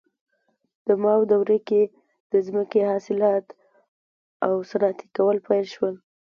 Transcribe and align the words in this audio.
د 0.87 0.89
ماو 1.03 1.21
دورې 1.31 1.59
کې 1.67 1.81
ځمکې 2.45 2.79
اصلاحات 2.97 3.47
او 4.45 4.53
صنعتي 4.69 5.07
کول 5.15 5.37
پیل 5.47 5.65
شول. 5.73 5.95